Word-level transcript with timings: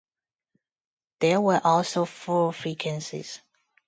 There 1.19 1.39
were 1.39 1.61
also 1.63 2.05
four 2.05 2.53
vacancies. 2.53 3.39